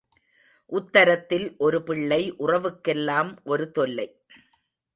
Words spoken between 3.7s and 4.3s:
தொல்லை.